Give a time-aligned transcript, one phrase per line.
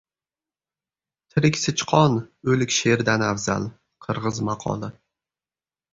[1.33, 2.17] Tirik sichqon
[2.53, 3.69] o‘lik sherdan afzal.
[4.07, 4.91] Qirg‘iz maqoli